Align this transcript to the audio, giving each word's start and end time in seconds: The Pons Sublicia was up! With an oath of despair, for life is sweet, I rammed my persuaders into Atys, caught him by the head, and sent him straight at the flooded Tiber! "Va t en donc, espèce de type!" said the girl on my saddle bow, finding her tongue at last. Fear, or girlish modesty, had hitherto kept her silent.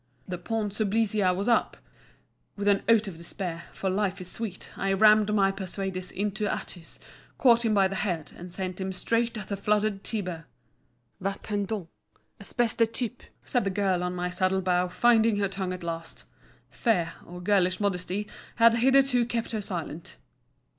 The 0.27 0.39
Pons 0.39 0.77
Sublicia 0.79 1.31
was 1.35 1.47
up! 1.47 1.77
With 2.55 2.67
an 2.67 2.81
oath 2.89 3.07
of 3.07 3.17
despair, 3.17 3.65
for 3.71 3.87
life 3.87 4.19
is 4.19 4.31
sweet, 4.31 4.71
I 4.75 4.93
rammed 4.93 5.31
my 5.31 5.51
persuaders 5.51 6.09
into 6.09 6.47
Atys, 6.51 6.97
caught 7.37 7.63
him 7.63 7.75
by 7.75 7.87
the 7.87 7.97
head, 7.97 8.31
and 8.35 8.51
sent 8.51 8.81
him 8.81 8.91
straight 8.93 9.37
at 9.37 9.47
the 9.49 9.55
flooded 9.55 10.03
Tiber! 10.03 10.47
"Va 11.19 11.37
t 11.43 11.53
en 11.53 11.65
donc, 11.65 11.87
espèce 12.39 12.75
de 12.75 12.87
type!" 12.87 13.21
said 13.45 13.63
the 13.63 13.69
girl 13.69 14.01
on 14.01 14.15
my 14.15 14.31
saddle 14.31 14.61
bow, 14.63 14.87
finding 14.87 15.35
her 15.35 15.47
tongue 15.47 15.71
at 15.71 15.83
last. 15.83 16.23
Fear, 16.71 17.13
or 17.27 17.39
girlish 17.39 17.79
modesty, 17.79 18.27
had 18.55 18.77
hitherto 18.77 19.23
kept 19.27 19.51
her 19.51 19.61
silent. 19.61 20.17